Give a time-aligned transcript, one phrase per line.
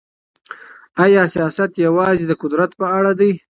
[1.03, 3.31] آیا سیاست یوازې د قدرت په اړه دی؟